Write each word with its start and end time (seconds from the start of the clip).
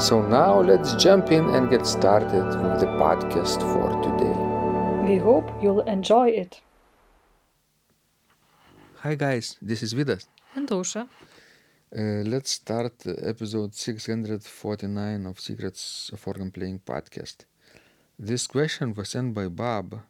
So 0.00 0.22
now 0.22 0.62
let's 0.62 0.94
jump 0.94 1.30
in 1.30 1.44
and 1.50 1.68
get 1.68 1.86
started 1.86 2.46
with 2.62 2.80
the 2.80 2.86
podcast 2.86 3.60
for 3.60 3.88
today. 4.00 4.34
We 5.06 5.18
hope 5.18 5.46
you'll 5.62 5.82
enjoy 5.82 6.28
it. 6.30 6.62
Hi 9.02 9.14
guys, 9.14 9.58
this 9.60 9.82
is 9.82 9.92
Vidas. 9.92 10.26
And 10.54 10.66
Ausra. 10.68 11.06
Uh, 11.94 12.24
let's 12.24 12.52
start 12.52 12.94
episode 13.06 13.74
649 13.74 15.26
of 15.26 15.38
Secrets 15.38 16.10
of 16.14 16.26
Organ 16.26 16.50
Playing 16.50 16.78
podcast. 16.78 17.44
This 18.18 18.46
question 18.46 18.94
was 18.94 19.10
sent 19.10 19.34
by 19.34 19.48
Bob, 19.48 20.00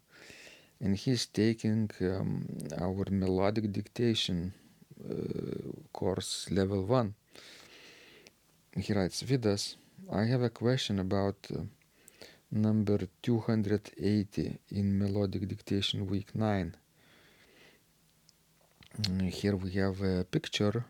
and 0.80 0.96
he's 0.96 1.26
taking 1.26 1.90
um, 2.00 2.46
our 2.80 3.06
melodic 3.10 3.72
dictation 3.72 4.54
uh, 5.10 5.72
course 5.92 6.48
level 6.48 6.84
1. 6.86 7.14
He 8.76 8.92
writes, 8.92 9.22
Vidas, 9.22 9.76
I 10.12 10.24
have 10.26 10.42
a 10.42 10.48
question 10.50 11.00
about 11.00 11.36
uh, 11.52 11.62
number 12.52 13.08
280 13.20 14.58
in 14.70 14.96
melodic 14.96 15.48
dictation 15.48 16.06
week 16.06 16.34
9. 16.36 16.76
Mm, 19.02 19.28
Here 19.28 19.56
we 19.56 19.72
have 19.72 20.00
a 20.02 20.24
picture 20.24 20.84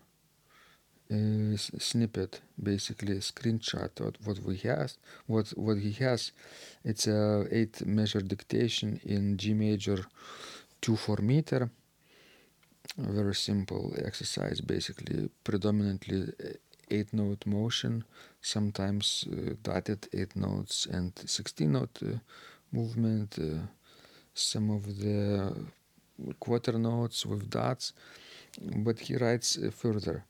uh, 1.11 1.56
snippet, 1.56 2.41
basically 2.62 3.17
a 3.17 3.20
screenshot 3.20 3.98
of 4.00 4.15
what 4.27 4.39
we 4.41 4.59
has, 4.59 4.98
what 5.27 5.48
what 5.56 5.78
he 5.78 5.92
has. 6.05 6.33
It's 6.84 7.06
a 7.06 7.47
eight 7.50 7.84
measure 7.87 8.20
dictation 8.20 9.00
in 9.05 9.39
G 9.39 9.55
major, 9.55 10.05
two 10.83 10.97
four 10.97 11.17
meter. 11.22 11.70
A 12.98 13.12
very 13.12 13.34
simple 13.34 13.94
exercise, 14.05 14.61
basically 14.61 15.31
predominantly 15.44 16.22
uh, 16.22 16.48
eight 16.91 17.12
note 17.12 17.46
motion, 17.46 18.05
sometimes 18.41 19.27
uh, 19.30 19.55
dotted 19.62 20.08
eight 20.12 20.36
notes 20.36 20.86
and 20.86 21.12
sixteen 21.27 21.72
note 21.72 21.98
uh, 22.02 22.19
movement. 22.72 23.38
Uh, 23.38 23.66
some 24.32 24.70
of 24.70 24.84
the 25.00 25.52
quarter 26.38 26.78
notes 26.78 27.27
with 27.27 27.50
dots, 27.50 27.92
but 28.60 29.00
he 29.00 29.16
writes 29.16 29.58
uh, 29.58 29.70
further. 29.70 30.24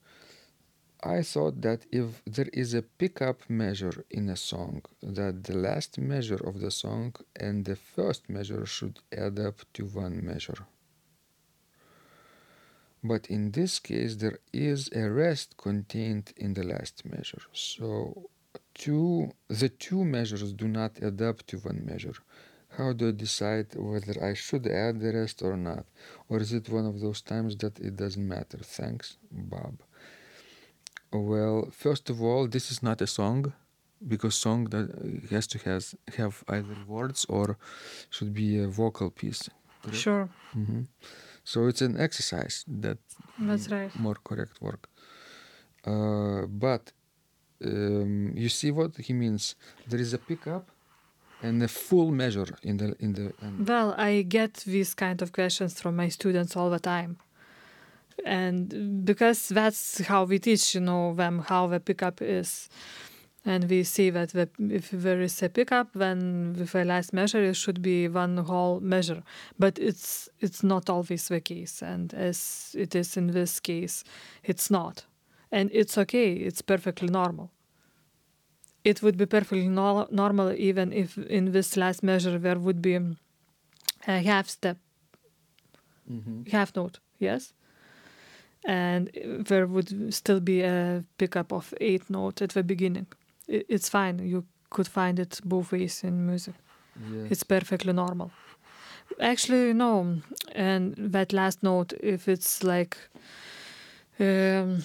I 1.03 1.23
thought 1.23 1.61
that 1.63 1.87
if 1.91 2.23
there 2.27 2.49
is 2.53 2.75
a 2.75 2.83
pickup 2.83 3.49
measure 3.49 4.05
in 4.11 4.29
a 4.29 4.37
song, 4.37 4.83
that 5.03 5.45
the 5.45 5.57
last 5.57 5.99
measure 5.99 6.41
of 6.47 6.61
the 6.61 6.71
song 6.71 7.15
and 7.37 7.65
the 7.65 7.77
first 7.77 8.29
measure 8.29 8.67
should 8.67 8.99
add 9.11 9.39
up 9.39 9.61
to 9.75 9.85
one 9.85 10.25
measure. 10.25 10.67
But 13.03 13.27
in 13.29 13.53
this 13.53 13.79
case, 13.79 14.17
there 14.17 14.39
is 14.53 14.91
a 14.95 15.09
rest 15.11 15.57
contained 15.57 16.33
in 16.37 16.55
the 16.55 16.65
last 16.65 17.05
measure. 17.05 17.43
So 17.53 18.29
two, 18.75 19.33
the 19.49 19.69
two 19.71 20.05
measures 20.05 20.53
do 20.53 20.69
not 20.69 20.93
add 21.03 21.21
up 21.23 21.47
to 21.47 21.59
one 21.59 21.83
measure. 21.85 22.15
How 22.77 22.93
do 22.93 23.09
I 23.09 23.13
decide 23.13 23.69
whether 23.75 24.23
I 24.23 24.35
should 24.35 24.67
add 24.67 25.01
the 25.01 25.13
rest 25.13 25.43
or 25.43 25.57
not? 25.57 25.87
Or 26.29 26.39
is 26.41 26.53
it 26.53 26.69
one 26.69 26.87
of 26.87 27.01
those 27.01 27.21
times 27.23 27.57
that 27.57 27.81
it 27.81 27.97
doesn't 27.97 28.27
matter? 28.37 28.59
Thanks, 28.63 29.17
Bob. 29.33 29.81
Well, 31.13 31.69
first 31.73 32.09
of 32.11 32.23
all, 32.23 32.47
this 32.47 32.71
is 32.71 32.83
not 32.83 33.01
a 33.01 33.07
song 33.07 33.53
because 34.07 34.35
song 34.35 34.65
that 34.71 34.87
has 35.31 35.47
to 35.49 35.59
has 35.59 35.95
have 36.17 36.45
either 36.49 36.77
words 36.87 37.27
or 37.29 37.59
should 38.11 38.33
be 38.33 38.59
a 38.59 38.69
vocal 38.69 39.11
piece. 39.11 39.49
correct? 39.83 39.99
Sure, 39.99 40.29
Mhm. 40.55 40.87
So 41.51 41.67
it's 41.67 41.83
an 41.83 42.01
exercise 42.01 42.65
that 42.83 42.99
that's 43.37 43.69
right. 43.71 43.91
more 43.99 44.19
correct 44.23 44.63
work. 44.63 44.89
Uh, 45.85 46.43
but 46.47 46.93
um, 47.65 48.33
you 48.37 48.49
see 48.49 48.71
what 48.71 48.97
he 48.97 49.13
means. 49.13 49.57
There 49.89 50.01
is 50.01 50.15
a 50.15 50.19
pickup 50.19 50.71
and 51.43 51.61
a 51.61 51.67
full 51.67 52.13
measure 52.13 52.55
in 52.63 52.77
the 52.77 52.95
in 53.01 53.15
the. 53.15 53.33
And 53.43 53.67
Well, 53.69 53.95
I 53.99 54.23
get 54.23 54.55
these 54.75 54.95
kind 54.95 55.23
of 55.23 55.33
questions 55.33 55.81
from 55.81 55.97
my 55.97 56.09
students 56.09 56.57
all 56.57 56.71
the 56.71 56.79
time. 56.79 57.17
And 58.25 59.05
because 59.05 59.49
that's 59.49 60.03
how 60.11 60.25
we 60.31 60.39
teach, 60.39 60.75
you 60.77 60.83
know, 60.83 61.15
them 61.15 61.41
how 61.49 61.67
the 61.67 61.81
pickup 61.81 62.23
is. 62.23 62.69
And 63.45 63.71
we 63.71 63.85
see 63.85 64.11
that 64.11 64.31
the, 64.31 64.49
if 64.59 64.91
there 64.91 65.21
is 65.23 65.43
a 65.43 65.49
pickup, 65.49 65.89
then 65.95 66.55
with 66.59 66.73
the 66.73 66.85
last 66.85 67.13
measure, 67.15 67.43
it 67.43 67.57
should 67.57 67.81
be 67.81 68.07
one 68.07 68.37
whole 68.37 68.81
measure. 68.81 69.23
But 69.59 69.79
it's 69.79 70.29
it's 70.41 70.63
not 70.63 70.91
always 70.91 71.29
the 71.29 71.41
case. 71.41 71.81
And 71.83 72.13
as 72.15 72.75
it 72.79 72.95
is 72.95 73.17
in 73.17 73.29
this 73.29 73.59
case, 73.61 74.05
it's 74.45 74.71
not. 74.71 75.07
And 75.51 75.71
it's 75.73 75.97
okay, 75.99 76.33
it's 76.35 76.63
perfectly 76.63 77.09
normal. 77.09 77.51
It 78.85 79.03
would 79.03 79.17
be 79.17 79.27
perfectly 79.27 79.69
no- 79.69 80.07
normal 80.11 80.53
even 80.53 80.93
if 80.93 81.17
in 81.19 81.53
this 81.53 81.77
last 81.77 82.03
measure 82.03 82.39
there 82.39 82.59
would 82.59 82.81
be 82.83 82.95
a 84.07 84.21
half 84.23 84.49
step, 84.49 84.77
Mhm. 86.11 86.47
half 86.53 86.77
note, 86.77 86.99
yes? 87.19 87.53
And 88.65 89.11
there 89.47 89.67
would 89.67 90.13
still 90.15 90.41
be 90.41 90.61
a 90.63 91.05
pickup 91.19 91.53
of 91.53 91.75
eight 91.81 92.09
note 92.11 92.43
at 92.43 92.51
the 92.51 92.63
beginning. 92.63 93.07
It's 93.51 93.89
fine. 93.89 94.19
You 94.19 94.45
could 94.71 94.87
find 94.89 95.19
it 95.19 95.41
both 95.45 95.73
ways 95.73 96.05
in 96.05 96.27
music. 96.27 96.55
It's 97.31 97.43
perfectly 97.45 97.93
normal. 97.93 98.31
Actually, 99.21 99.73
no. 99.75 100.21
And 100.55 100.95
that 101.13 101.33
last 101.33 101.63
note, 101.63 101.93
if 102.01 102.29
it's 102.29 102.63
like 102.63 102.97
um, 104.19 104.83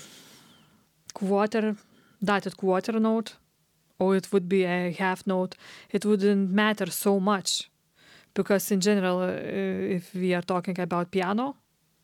quarter, 1.14 1.76
dotted 2.24 2.58
quarter 2.58 3.00
note, 3.00 3.36
or 4.00 4.16
it 4.16 4.32
would 4.32 4.48
be 4.50 4.64
a 4.64 4.92
half 5.00 5.26
note, 5.28 5.56
it 5.92 6.06
wouldn't 6.06 6.52
matter 6.52 6.92
so 6.92 7.20
much. 7.20 7.70
Because 8.34 8.72
in 8.74 8.82
general, 8.82 9.20
uh, 9.20 9.96
if 9.96 10.14
we 10.14 10.34
are 10.34 10.42
talking 10.42 10.80
about 10.80 11.12
piano, 11.12 11.56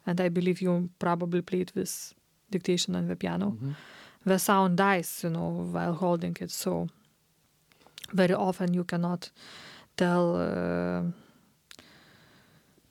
and 0.05 0.19
I 0.22 0.29
believe 0.29 0.61
you 0.61 0.89
probably 0.99 1.41
played 1.41 1.72
this 1.75 2.13
dictation 2.49 2.95
on 2.95 3.07
the 3.07 3.16
piano, 3.16 3.51
Mhm. 3.51 3.75
The 4.26 4.38
sound 4.38 4.78
dies, 4.78 5.22
you 5.24 5.30
know, 5.30 5.68
while 5.72 5.94
holding 5.94 6.38
it. 6.40 6.52
So 6.52 6.88
very 8.14 8.34
often 8.34 8.74
you 8.74 8.84
cannot 8.84 9.32
tell 9.98 10.36
uh, 10.36 11.04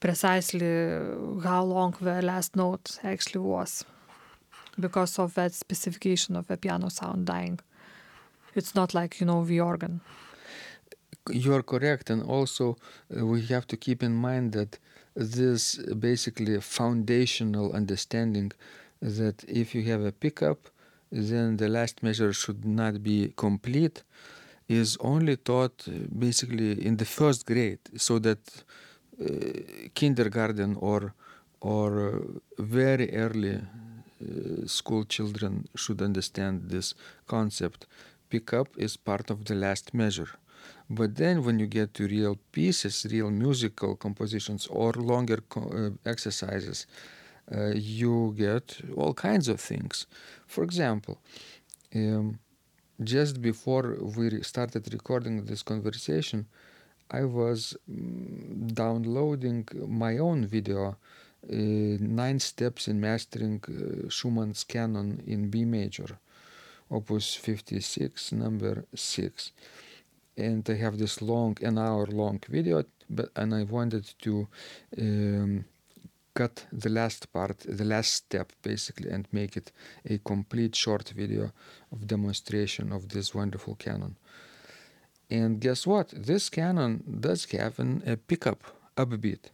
precisely 0.01 0.99
how 1.43 1.65
long 1.65 1.95
the 2.01 2.23
last 2.23 2.57
note 2.57 2.99
actually 3.03 3.41
was 3.41 3.85
because 4.79 5.19
of 5.19 5.35
that 5.35 5.53
specification 5.53 6.37
of 6.37 6.47
the 6.47 6.57
piano 6.57 6.89
sound 6.89 7.27
dying. 7.27 7.61
It's 8.55 8.75
not 8.75 8.95
like, 8.95 9.21
you 9.21 9.27
know, 9.27 9.45
the 9.45 9.61
organ. 9.61 10.01
You 11.31 11.55
are 11.55 11.63
correct, 11.63 12.11
and 12.11 12.23
also 12.23 12.77
uh, 13.17 13.25
we 13.27 13.43
have 13.47 13.67
to 13.69 13.77
keep 13.77 14.03
in 14.03 14.15
mind 14.15 14.53
that 14.53 14.79
this 15.15 15.77
basically 15.77 16.61
foundational 16.61 17.73
understanding 17.73 18.53
that 19.01 19.45
if 19.47 19.75
you 19.75 19.83
have 19.85 20.03
a 20.03 20.13
pickup, 20.13 20.71
then 21.11 21.57
the 21.57 21.69
last 21.69 22.03
measure 22.03 22.33
should 22.33 22.65
not 22.65 23.03
be 23.03 23.33
complete 23.37 24.03
is 24.69 24.97
only 25.01 25.37
taught 25.37 25.85
uh, 25.89 25.93
basically 26.19 26.85
in 26.87 26.97
the 26.97 27.05
first 27.05 27.47
grade, 27.47 27.81
so 27.97 28.19
that 28.21 28.39
uh, 29.21 29.27
kindergarten 29.95 30.77
or 30.77 31.15
or 31.61 31.91
uh, 32.09 32.19
very 32.59 33.15
early 33.15 33.57
uh, 33.57 34.67
school 34.67 35.05
children 35.05 35.69
should 35.77 36.01
understand 36.03 36.71
this 36.71 36.95
concept. 37.27 37.87
Pickup 38.31 38.69
is 38.79 38.97
part 38.97 39.31
of 39.31 39.45
the 39.45 39.55
last 39.55 39.93
measure. 39.93 40.29
But 40.89 41.17
then, 41.17 41.45
when 41.45 41.59
you 41.59 41.67
get 41.67 41.95
to 41.95 42.07
real 42.07 42.37
pieces, 42.53 43.07
real 43.11 43.31
musical 43.31 43.97
compositions, 43.97 44.67
or 44.69 44.93
longer 44.93 45.39
co- 45.49 45.71
uh, 46.05 46.09
exercises, 46.09 46.87
uh, 47.55 47.73
you 47.75 48.35
get 48.37 48.81
all 48.97 49.15
kinds 49.15 49.49
of 49.49 49.61
things. 49.61 50.07
For 50.47 50.63
example, 50.65 51.19
um, 51.95 52.39
just 53.03 53.41
before 53.41 53.97
we 54.17 54.43
started 54.43 54.93
recording 54.93 55.45
this 55.45 55.63
conversation, 55.63 56.47
I 57.11 57.25
was 57.25 57.77
mm, 57.91 58.73
downloading 58.73 59.67
my 59.89 60.19
own 60.19 60.47
video, 60.47 60.97
uh, 61.51 61.57
Nine 62.23 62.39
Steps 62.39 62.87
in 62.89 63.01
Mastering 63.01 63.63
uh, 63.67 64.09
Schumann's 64.09 64.65
Canon 64.65 65.23
in 65.27 65.49
B 65.51 65.65
major, 65.65 66.19
Opus 66.91 67.35
56, 67.35 68.33
number 68.33 68.85
6 68.95 69.53
and 70.37 70.69
I 70.69 70.75
have 70.75 70.99
this 70.99 71.21
long, 71.21 71.57
an 71.63 71.79
hour 71.79 72.07
long 72.07 72.41
video, 72.49 72.85
but 73.09 73.31
and 73.37 73.55
I 73.55 73.65
wanted 73.65 74.13
to 74.23 74.49
um, 74.99 75.65
cut 76.41 76.67
the 76.73 76.93
last 77.01 77.23
part, 77.33 77.59
the 77.81 77.85
last 77.95 78.13
step 78.23 78.49
basically, 78.63 79.11
and 79.15 79.25
make 79.41 79.55
it 79.61 79.73
a 80.15 80.17
complete 80.33 80.75
short 80.85 81.07
video 81.23 81.45
of 81.93 81.99
demonstration 82.15 82.93
of 82.93 83.03
this 83.15 83.35
wonderful 83.35 83.75
Canon. 83.85 84.15
And 85.39 85.61
guess 85.61 85.87
what? 85.87 86.09
This 86.31 86.45
Canon 86.51 86.93
does 87.27 87.45
have 87.57 87.75
an, 87.85 88.03
a 88.07 88.17
pickup 88.17 88.61
upbeat, 88.97 89.45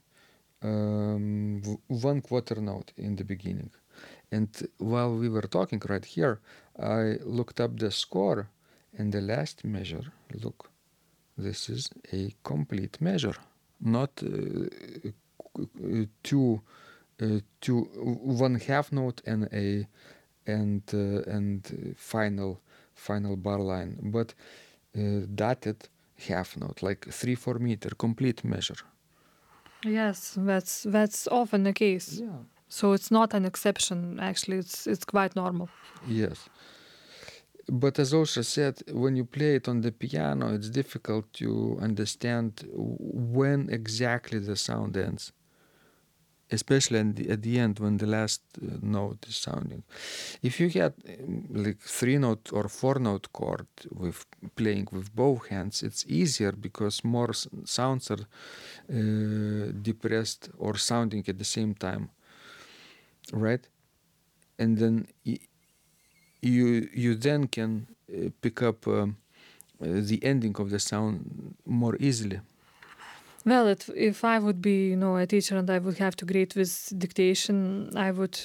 um, 0.62 1.62
one 1.88 2.20
quarter 2.28 2.58
note 2.60 2.92
in 2.96 3.16
the 3.16 3.24
beginning. 3.24 3.72
And 4.30 4.50
while 4.78 5.12
we 5.22 5.28
were 5.28 5.48
talking 5.58 5.80
right 5.92 6.06
here, 6.16 6.34
I 6.78 7.02
looked 7.38 7.58
up 7.64 7.72
the 7.78 7.90
score 7.90 8.48
and 8.98 9.12
the 9.12 9.20
last 9.32 9.64
measure. 9.64 10.06
Look, 10.44 10.70
this 11.36 11.68
is 11.68 11.90
a 12.12 12.22
complete 12.42 13.00
measure, 13.00 13.38
not 13.80 14.12
uh, 14.22 15.10
two, 16.22 16.60
uh, 17.22 17.40
two, 17.60 17.82
one 18.42 18.56
half 18.56 18.92
note 18.92 19.22
and 19.26 19.48
a 19.52 19.86
and 20.46 20.82
uh, 20.94 21.30
and 21.30 21.94
final 21.96 22.60
final 22.94 23.36
bar 23.36 23.58
line, 23.58 23.98
but 24.02 24.34
uh, 24.96 25.26
dotted 25.34 25.88
half 26.28 26.56
note, 26.56 26.82
like 26.82 27.06
three 27.10 27.34
four 27.34 27.58
meter, 27.58 27.90
complete 27.96 28.44
measure. 28.44 28.76
Yes, 29.84 30.34
that's 30.36 30.84
that's 30.84 31.28
often 31.28 31.62
the 31.64 31.72
case. 31.72 32.20
Yeah. 32.20 32.38
So 32.68 32.92
it's 32.92 33.10
not 33.10 33.34
an 33.34 33.44
exception. 33.44 34.18
Actually, 34.20 34.58
it's 34.58 34.86
it's 34.86 35.04
quite 35.04 35.36
normal. 35.36 35.68
Yes. 36.06 36.48
But 37.68 37.98
as 37.98 38.12
Ausra 38.12 38.44
said, 38.44 38.82
when 38.92 39.16
you 39.16 39.24
play 39.24 39.56
it 39.56 39.68
on 39.68 39.80
the 39.80 39.90
piano, 39.90 40.54
it's 40.54 40.70
difficult 40.70 41.32
to 41.34 41.76
understand 41.80 42.64
when 42.72 43.68
exactly 43.70 44.38
the 44.38 44.54
sound 44.54 44.96
ends. 44.96 45.32
Especially 46.52 47.00
at 47.00 47.16
the, 47.16 47.30
at 47.30 47.42
the 47.42 47.58
end 47.58 47.80
when 47.80 47.96
the 47.96 48.06
last 48.06 48.40
uh, 48.62 48.76
note 48.80 49.26
is 49.28 49.34
sounding. 49.36 49.82
If 50.42 50.60
you 50.60 50.68
had 50.70 50.94
um, 51.08 51.44
like 51.50 51.80
three 51.80 52.18
note 52.18 52.50
or 52.52 52.68
four 52.68 53.00
note 53.00 53.32
chord 53.32 53.66
with 53.90 54.24
playing 54.54 54.86
with 54.92 55.14
both 55.14 55.48
hands, 55.48 55.82
it's 55.82 56.04
easier 56.06 56.52
because 56.52 57.02
more 57.02 57.32
sounds 57.64 58.10
are 58.12 58.24
uh, 58.88 59.72
depressed 59.82 60.50
or 60.56 60.76
sounding 60.76 61.24
at 61.26 61.38
the 61.38 61.44
same 61.44 61.74
time, 61.74 62.10
right? 63.32 63.66
And 64.58 64.78
then 64.78 65.08
you 66.42 66.88
you 66.92 67.14
then 67.14 67.48
can 67.48 67.86
uh, 68.12 68.30
pick 68.40 68.62
up 68.62 68.86
um, 68.86 69.16
uh, 69.82 69.86
the 70.10 70.20
ending 70.22 70.56
of 70.58 70.70
the 70.70 70.78
sound 70.78 71.54
more 71.64 71.96
easily. 71.98 72.40
Well, 73.46 73.68
it, 73.68 73.88
if 73.94 74.24
I 74.24 74.40
would 74.40 74.60
be, 74.60 74.88
you 74.88 74.96
know, 74.96 75.16
a 75.16 75.26
teacher 75.26 75.56
and 75.56 75.70
I 75.70 75.78
would 75.78 75.98
have 75.98 76.16
to 76.16 76.24
grade 76.24 76.54
with 76.56 76.92
dictation, 76.98 77.90
I 77.96 78.10
would 78.10 78.36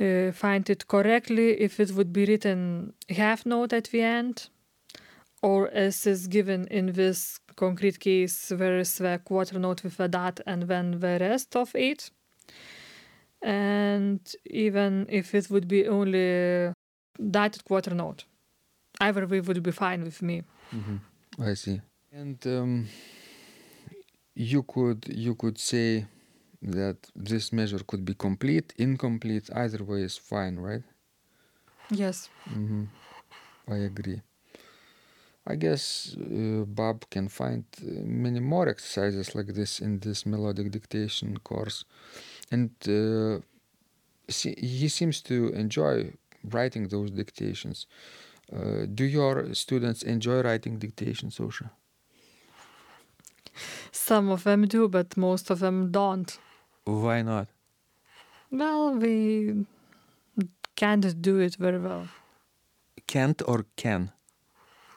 uh, 0.00 0.32
find 0.32 0.68
it 0.68 0.88
correctly 0.88 1.52
if 1.60 1.78
it 1.78 1.92
would 1.92 2.12
be 2.12 2.26
written 2.26 2.94
half 3.08 3.46
note 3.46 3.72
at 3.72 3.84
the 3.84 4.02
end, 4.02 4.48
or 5.40 5.70
as 5.70 6.04
is 6.04 6.26
given 6.26 6.66
in 6.66 6.92
this 6.94 7.38
concrete 7.54 8.00
case, 8.00 8.50
where 8.50 8.78
is 8.78 8.98
the 8.98 9.20
quarter 9.24 9.56
note 9.56 9.84
with 9.84 10.00
a 10.00 10.08
dot 10.08 10.40
and 10.46 10.64
then 10.64 10.98
the 10.98 11.18
rest 11.20 11.54
of 11.54 11.74
it. 11.76 12.10
And 13.40 14.20
even 14.50 15.06
if 15.08 15.32
it 15.32 15.48
would 15.48 15.68
be 15.68 15.86
only 15.86 16.72
dotted 17.30 17.64
quarter 17.64 17.94
note, 17.94 18.24
either 19.00 19.26
way 19.28 19.40
would 19.40 19.62
be 19.62 19.70
fine 19.70 20.02
with 20.02 20.22
me. 20.22 20.42
I 21.40 21.54
see. 21.54 21.80
And 22.12 22.44
um, 22.46 22.88
you 24.38 24.62
could 24.62 25.00
you 25.08 25.34
could 25.34 25.58
say 25.58 26.06
that 26.62 26.98
this 27.14 27.52
measure 27.52 27.80
could 27.90 28.04
be 28.04 28.14
complete, 28.14 28.72
incomplete. 28.76 29.50
Either 29.54 29.82
way 29.84 30.02
is 30.02 30.16
fine, 30.18 30.56
right? 30.58 30.84
Yes. 31.90 32.30
hmm 32.48 32.84
I 33.68 33.76
agree. 33.78 34.22
I 35.46 35.56
guess 35.56 36.14
uh, 36.18 36.64
Bob 36.66 37.08
can 37.10 37.28
find 37.28 37.64
uh, 37.82 37.86
many 38.04 38.40
more 38.40 38.68
exercises 38.68 39.34
like 39.34 39.48
this 39.54 39.80
in 39.80 40.00
this 40.00 40.26
melodic 40.26 40.70
dictation 40.70 41.38
course, 41.38 41.84
and 42.50 42.70
uh, 42.88 43.40
se- 44.28 44.56
he 44.60 44.88
seems 44.88 45.22
to 45.22 45.48
enjoy 45.50 46.12
writing 46.44 46.88
those 46.88 47.10
dictations. 47.10 47.86
Uh, 48.52 48.86
do 48.94 49.04
your 49.04 49.54
students 49.54 50.02
enjoy 50.02 50.42
writing 50.42 50.78
dictations, 50.78 51.38
Ausra? 51.38 51.70
Some 54.06 54.30
of 54.30 54.44
them 54.44 54.66
do, 54.66 54.88
but 54.88 55.16
most 55.16 55.50
of 55.50 55.58
them 55.58 55.90
don't. 55.90 56.38
Why 56.84 57.22
not? 57.22 57.48
Well, 58.50 58.94
we 58.96 59.66
can't 60.76 61.20
do 61.20 61.38
it 61.40 61.56
very 61.56 61.78
well. 61.78 62.08
Can't 63.06 63.42
or 63.46 63.66
can? 63.76 64.12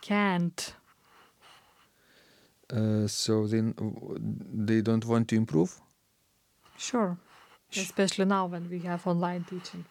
Can't. 0.01 0.75
Uh, 2.71 3.07
so 3.07 3.47
then 3.47 3.73
they 4.67 4.81
don't 4.81 5.05
want 5.05 5.27
to 5.29 5.35
improve. 5.35 5.81
Sure. 6.77 7.17
Especially 7.75 8.25
now 8.25 8.45
when 8.45 8.69
we 8.69 8.79
have 8.79 9.07
online 9.07 9.43
teaching. 9.43 9.83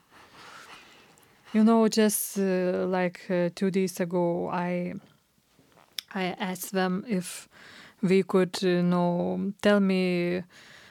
You 1.52 1.64
know, 1.64 1.88
just 1.88 2.38
uh, 2.38 2.86
like 2.86 3.20
uh, 3.28 3.50
two 3.54 3.70
days 3.70 4.00
ago, 4.00 4.48
I 4.48 4.94
I 6.14 6.36
asked 6.38 6.72
them 6.72 7.04
if 7.08 7.48
we 8.02 8.22
could, 8.22 8.62
you 8.62 8.82
know, 8.82 9.52
tell 9.62 9.80
me 9.80 10.42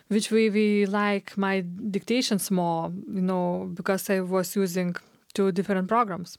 which 0.07 0.31
way 0.31 0.49
we 0.49 0.85
like 0.85 1.37
my 1.37 1.63
dictations 1.91 2.51
more. 2.51 2.91
You 3.13 3.21
know, 3.21 3.71
because 3.73 4.09
I 4.09 4.21
was 4.21 4.55
using 4.55 4.95
two 5.33 5.51
different 5.51 5.87
programs. 5.87 6.37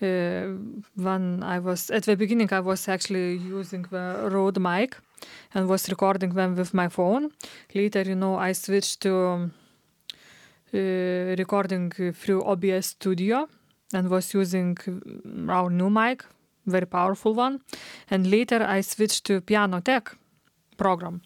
Uh, 0.00 0.56
when 0.96 1.42
I 1.44 1.60
was 1.60 1.90
at 1.90 2.04
the 2.04 2.16
beginning, 2.16 2.52
I 2.52 2.60
was 2.60 2.88
actually 2.88 3.36
using 3.36 3.82
the 3.82 4.28
Rode 4.32 4.58
mic 4.58 4.96
and 5.54 5.68
was 5.68 5.88
recording 5.88 6.30
them 6.30 6.56
with 6.56 6.74
my 6.74 6.88
phone. 6.88 7.30
Later, 7.74 8.02
you 8.02 8.16
know, 8.16 8.36
I 8.36 8.52
switched 8.52 9.02
to 9.02 9.50
uh, 10.74 10.78
recording 11.38 11.90
through 11.90 12.42
OBS 12.42 12.86
Studio 12.86 13.48
and 13.94 14.08
was 14.08 14.34
using 14.34 14.76
our 15.48 15.70
new 15.70 15.90
mic, 15.90 16.24
very 16.66 16.86
powerful 16.86 17.34
one. 17.34 17.60
And 18.10 18.30
later, 18.30 18.62
I 18.62 18.80
switched 18.82 19.24
to 19.26 19.40
Piano 19.40 19.80
Tech 19.80 20.16
program. 20.76 21.22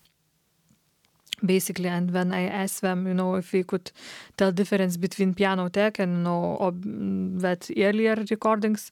Basically, 1.45 1.89
and 1.89 2.11
when 2.13 2.33
I 2.33 2.45
asked 2.49 2.81
them, 2.81 3.07
you 3.07 3.13
know, 3.13 3.35
if 3.35 3.53
we 3.53 3.63
could 3.63 3.91
tell 4.39 4.53
difference 4.53 4.97
between 4.97 5.35
Piano 5.35 5.69
Tech 5.69 5.99
and 5.99 6.17
you 6.17 6.23
know 6.23 6.57
ob- 6.59 6.85
mm, 6.85 7.41
that 7.41 7.71
earlier 7.77 8.15
recordings 8.31 8.91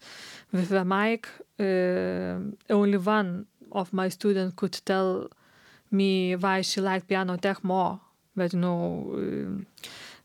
with 0.52 0.68
the 0.68 0.84
mic, 0.84 1.26
uh, 1.58 2.36
only 2.68 2.98
one 2.98 3.46
of 3.72 3.94
my 3.94 4.10
students 4.10 4.54
could 4.56 4.78
tell 4.84 5.30
me 5.90 6.36
why 6.36 6.60
she 6.60 6.82
liked 6.82 7.08
Piano 7.08 7.36
Tech 7.38 7.64
more. 7.64 7.98
But 8.36 8.52
you 8.52 8.58
know, 8.58 9.10
um, 9.14 9.66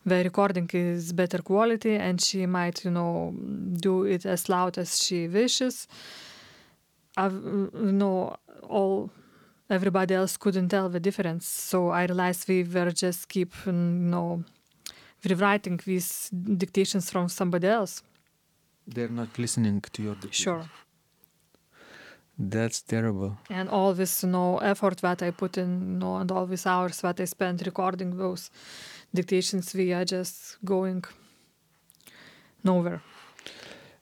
the 0.04 0.22
recording 0.24 0.68
is 0.72 1.12
better 1.12 1.38
quality, 1.38 1.96
and 1.96 2.20
she 2.20 2.46
might, 2.46 2.84
you 2.84 2.90
know, 2.90 3.34
do 3.72 4.04
it 4.04 4.24
as 4.26 4.48
loud 4.48 4.78
as 4.78 5.02
she 5.02 5.28
wishes. 5.28 5.86
I've, 7.16 7.32
you 7.32 7.92
know, 7.92 8.36
all 8.62 9.10
everybody 9.68 10.14
else 10.14 10.36
couldn't 10.36 10.68
tell 10.68 10.88
the 10.88 11.00
difference. 11.00 11.46
So 11.46 11.90
I 11.90 12.04
realized 12.04 12.48
we 12.48 12.62
were 12.62 12.90
just 12.90 13.28
keep, 13.28 13.52
you 13.66 13.72
know, 13.72 14.44
rewriting 15.28 15.80
these 15.84 16.30
dictations 16.30 17.10
from 17.10 17.28
somebody 17.28 17.66
else. 17.66 18.02
They're 18.86 19.08
not 19.08 19.38
listening 19.38 19.82
to 19.92 20.02
your 20.02 20.14
dictation. 20.14 20.44
Sure. 20.44 20.64
That's 22.42 22.80
terrible. 22.80 23.36
And 23.50 23.68
all 23.68 23.92
this, 23.92 24.22
you 24.22 24.30
know, 24.30 24.56
effort 24.58 24.96
that 25.02 25.22
I 25.22 25.30
put 25.30 25.58
in, 25.58 25.92
you 25.92 25.98
know, 25.98 26.16
and 26.16 26.32
all 26.32 26.46
these 26.46 26.64
hours 26.64 27.02
that 27.02 27.20
I 27.20 27.26
spent 27.26 27.66
recording 27.66 28.16
those 28.16 28.50
dictations, 29.12 29.74
we 29.74 29.92
are 29.92 30.06
just 30.06 30.56
going 30.64 31.04
nowhere. 32.64 33.02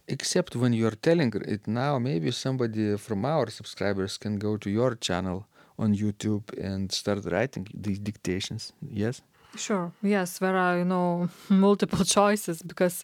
Except 0.07 0.55
when 0.55 0.73
you're 0.73 0.97
telling 1.03 1.33
it 1.35 1.67
now, 1.67 1.99
maybe 1.99 2.31
somebody 2.31 2.97
from 2.97 3.25
our 3.25 3.51
subscribers 3.51 4.17
can 4.17 4.39
go 4.39 4.57
to 4.57 4.71
your 4.71 4.95
channel 4.95 5.47
on 5.77 5.97
YouTube 5.97 6.57
and 6.57 6.93
start 6.93 7.25
writing 7.25 7.67
these 7.75 7.99
dictations. 7.99 8.73
Yes? 8.89 9.21
Sure. 9.57 9.91
Yes, 10.01 10.39
there 10.39 10.57
are, 10.57 10.79
you 10.79 10.85
know, 10.85 11.29
multiple 11.49 12.05
choices 12.17 12.63
because 12.63 13.03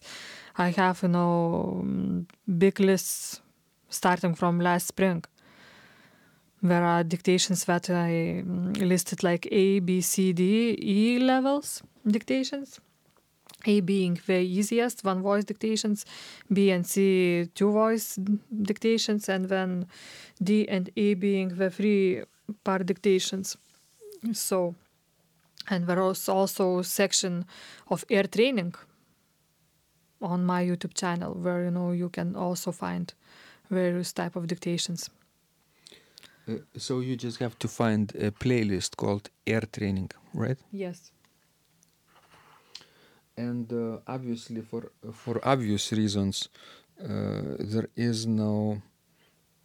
I 0.57 0.69
have, 0.69 1.03
you 1.03 1.09
know, 1.09 1.85
big 2.47 2.79
lists 2.79 3.41
starting 3.95 4.35
from 4.35 4.59
last 4.59 4.87
spring. 4.87 5.23
There 6.61 6.83
are 6.83 7.03
dictations 7.03 7.65
that 7.65 7.89
I 7.89 8.43
mm, 8.43 8.77
listed 8.77 9.23
like 9.23 9.47
A, 9.51 9.79
B, 9.79 10.01
C, 10.01 10.33
D, 10.33 10.75
E 10.81 11.19
levels 11.19 11.83
dictations. 12.07 12.79
A 13.67 13.79
being 13.81 14.19
the 14.27 14.39
easiest, 14.39 15.03
one 15.03 15.21
voice 15.21 15.43
dictations, 15.43 16.05
B 16.53 16.71
and 16.71 16.85
C 16.85 17.49
two 17.55 17.71
voice 17.71 18.19
dictations, 18.61 19.27
and 19.29 19.45
then 19.45 19.87
D 20.41 20.67
and 20.67 20.89
E 20.95 21.13
being 21.15 21.49
the 21.49 21.69
three 21.69 22.23
part 22.63 22.85
dictations. 22.85 23.57
So, 24.33 24.75
and 25.67 25.87
there 25.87 26.03
was 26.03 26.29
also 26.29 26.81
section 26.83 27.45
of 27.89 28.05
ear 28.09 28.23
training 28.23 28.75
on 30.21 30.45
my 30.45 30.63
YouTube 30.63 30.93
channel 30.93 31.33
where 31.33 31.63
you 31.65 31.71
know 31.71 31.91
you 31.91 32.09
can 32.09 32.35
also 32.35 32.71
find 32.71 33.13
various 33.69 34.13
type 34.13 34.35
of 34.35 34.47
dictations. 34.47 35.09
Uh, 36.47 36.57
so 36.77 36.99
you 36.99 37.15
just 37.15 37.39
have 37.39 37.57
to 37.59 37.67
find 37.67 38.13
a 38.15 38.31
playlist 38.31 38.95
called 38.97 39.29
ear 39.45 39.61
training, 39.71 40.11
right? 40.33 40.57
Yes. 40.71 41.11
and 43.37 43.71
uh, 43.73 43.97
obviously 44.07 44.61
for 44.61 44.91
for 45.11 45.39
obvious 45.43 45.91
reasons 45.91 46.49
uh, 47.03 47.55
there 47.59 47.89
is 47.95 48.25
no 48.25 48.81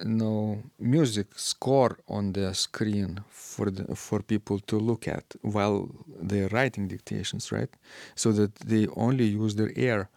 no 0.02 0.62
music 0.78 1.26
score 1.36 1.98
on 2.08 2.32
the 2.32 2.54
screen 2.54 3.20
for 3.28 3.70
the 3.70 3.94
for 3.94 4.22
people 4.22 4.58
to 4.58 4.78
look 4.78 5.06
at 5.06 5.24
while 5.42 5.88
they're 6.22 6.48
writing 6.48 6.88
dictations 6.88 7.52
right 7.52 7.72
so 8.14 8.32
that 8.32 8.54
they 8.56 8.86
only 8.96 9.24
use 9.24 9.54
their 9.54 9.72
ear 9.76 10.08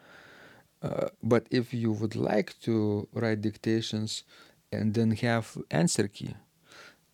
uh, 0.83 1.07
but 1.21 1.47
if 1.49 1.73
you 1.73 1.91
would 1.91 2.15
like 2.15 2.59
to 2.61 3.07
write 3.13 3.41
dictations 3.41 4.23
and 4.71 4.93
then 4.93 5.11
have 5.11 5.57
answer 5.71 6.07
key 6.07 6.35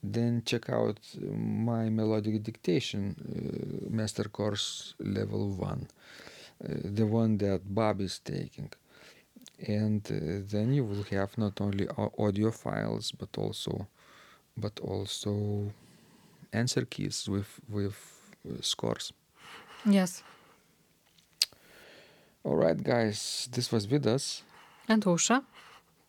then 0.02 0.42
check 0.46 0.70
out 0.70 1.00
my 1.20 1.90
melodic 1.90 2.42
dictation 2.44 3.16
uh, 3.20 3.90
master 3.90 4.24
course 4.30 4.94
level 5.00 5.50
1 5.50 5.88
uh, 6.62 6.68
the 6.84 7.06
one 7.06 7.38
that 7.38 7.62
Bob 7.74 8.02
is 8.02 8.20
taking. 8.20 8.70
And 9.66 10.06
uh, 10.12 10.46
then 10.52 10.74
you 10.74 10.84
will 10.84 11.04
have 11.04 11.38
not 11.38 11.62
only 11.62 11.88
audio 12.18 12.52
files 12.52 13.12
but 13.12 13.38
also 13.38 13.88
but 14.58 14.80
also 14.82 15.72
answer 16.52 16.86
keys 16.86 17.28
with 17.30 17.60
with 17.70 17.98
uh, 18.46 18.62
scores. 18.62 19.14
Yes. 19.86 20.24
All 22.44 22.56
right, 22.56 22.82
guys, 22.82 23.50
this 23.52 23.72
was 23.72 23.86
Vidas. 23.86 24.44
And 24.88 25.04
Ausra. 25.04 25.44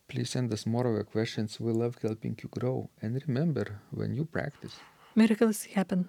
Please 0.09 0.31
send 0.31 0.53
us 0.53 0.67
more 0.67 0.87
of 0.87 0.95
your 0.95 1.05
questions. 1.05 1.59
We 1.61 1.73
love 1.73 1.97
helping 2.01 2.39
you 2.43 2.49
grow. 2.49 2.89
And 3.03 3.21
remember, 3.27 3.81
when 3.91 4.15
you 4.15 4.25
practice. 4.25 4.77
Miracles 5.17 5.65
happen. 5.65 6.09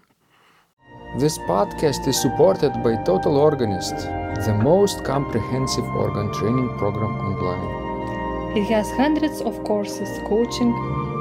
This 1.17 1.37
podcast 1.39 2.07
is 2.07 2.21
supported 2.21 2.71
by 2.83 2.95
Total 3.03 3.35
Organist, 3.37 3.95
the 4.45 4.59
most 4.61 5.03
comprehensive 5.03 5.85
organ 5.85 6.31
training 6.33 6.69
program 6.77 7.13
online. 7.17 8.57
It 8.57 8.65
has 8.65 8.89
hundreds 8.91 9.41
of 9.41 9.63
courses, 9.63 10.09
coaching, 10.27 10.71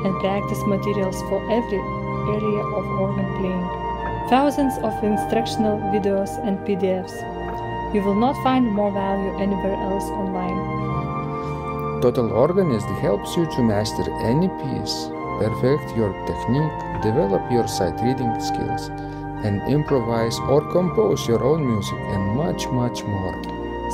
and 0.04 0.20
practice 0.20 0.62
materials 0.66 1.20
for 1.22 1.40
every 1.50 1.78
area 2.36 2.62
of 2.78 2.86
organ 3.00 3.28
playing. 3.38 4.28
Thousands 4.28 4.76
of 4.78 4.92
instructional 5.02 5.78
videos 5.92 6.30
and 6.46 6.58
PDFs. 6.66 7.39
You 7.92 8.02
will 8.02 8.14
not 8.14 8.36
find 8.44 8.70
more 8.70 8.92
value 8.92 9.36
anywhere 9.38 9.74
else 9.74 10.04
online. 10.04 10.80
Total 12.00 12.32
Organist 12.32 12.86
helps 13.02 13.36
you 13.36 13.46
to 13.46 13.62
master 13.62 14.04
any 14.22 14.48
piece, 14.48 15.08
perfect 15.38 15.96
your 15.96 16.12
technique, 16.24 17.02
develop 17.02 17.50
your 17.50 17.66
sight 17.66 18.00
reading 18.00 18.32
skills, 18.40 18.88
and 19.44 19.60
improvise 19.68 20.38
or 20.48 20.60
compose 20.72 21.26
your 21.26 21.42
own 21.42 21.66
music 21.66 21.98
and 22.14 22.36
much, 22.36 22.66
much 22.68 23.02
more. 23.02 23.42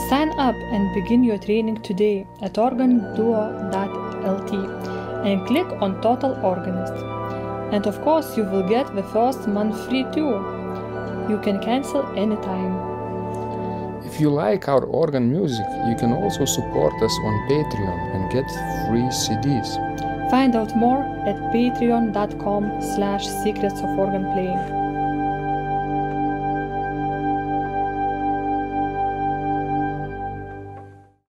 Sign 0.08 0.30
up 0.38 0.54
and 0.54 0.92
begin 0.94 1.24
your 1.24 1.38
training 1.38 1.80
today 1.82 2.26
at 2.42 2.54
organduo.lt 2.54 4.52
and 5.26 5.46
click 5.46 5.66
on 5.80 6.00
Total 6.02 6.38
Organist. 6.44 6.92
And 7.72 7.86
of 7.86 8.00
course, 8.02 8.36
you 8.36 8.44
will 8.44 8.68
get 8.68 8.94
the 8.94 9.02
first 9.02 9.48
month 9.48 9.88
free 9.88 10.04
too. 10.12 10.30
You 11.28 11.40
can 11.42 11.60
cancel 11.60 12.06
anytime. 12.14 12.85
If 14.16 14.22
you 14.22 14.30
like 14.30 14.66
our 14.66 14.82
organ 14.82 15.30
music, 15.30 15.66
you 15.86 15.94
can 15.94 16.10
also 16.10 16.46
support 16.46 16.94
us 17.02 17.12
on 17.22 17.34
Patreon 17.50 18.14
and 18.14 18.32
get 18.32 18.48
free 18.88 19.04
CDs. 19.12 19.76
Find 20.30 20.56
out 20.56 20.74
more 20.74 21.02
at 21.28 21.36
patreon.com 21.52 22.80
slash 22.96 23.26
secrets 23.44 23.78
of 23.80 23.98
organ 23.98 24.24
playing. 24.32 24.85